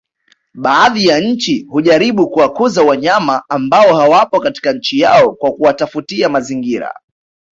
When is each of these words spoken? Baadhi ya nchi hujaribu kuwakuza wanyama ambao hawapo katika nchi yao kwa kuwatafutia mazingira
Baadhi 0.53 1.05
ya 1.05 1.19
nchi 1.19 1.63
hujaribu 1.69 2.29
kuwakuza 2.29 2.83
wanyama 2.83 3.43
ambao 3.49 3.95
hawapo 3.95 4.39
katika 4.39 4.73
nchi 4.73 4.99
yao 4.99 5.31
kwa 5.31 5.51
kuwatafutia 5.53 6.29
mazingira 6.29 6.93